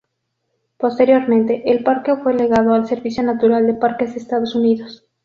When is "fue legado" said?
2.15-2.73